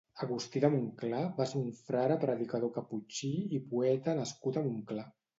Agustí 0.25 0.61
de 0.61 0.69
Montclar 0.75 1.19
va 1.39 1.45
ser 1.49 1.59
un 1.59 1.67
frare 1.81 2.15
predicador 2.23 2.71
caputxí 2.77 3.29
i 3.57 3.61
poeta 3.75 4.15
nascut 4.21 4.57
a 4.57 4.65
Montclar. 4.71 5.05